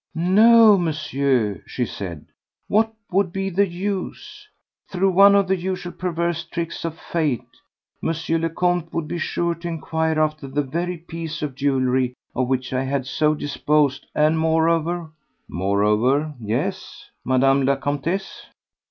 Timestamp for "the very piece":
10.47-11.43